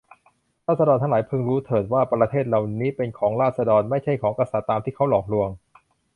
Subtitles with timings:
[0.67, 5.49] ราษฎรทั้งหลายพึงรู้เถิดว่า ประเทศเรานี้เป็นของราษฎร ไม่ใช่ของกษัตริย์ตามที่เขาหลอกลวง